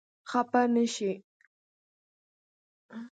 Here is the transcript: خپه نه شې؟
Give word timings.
خپه 0.29 0.61
نه 0.73 0.83
شې؟ 0.93 1.11